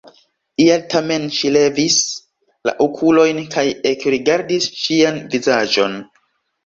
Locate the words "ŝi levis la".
1.39-2.73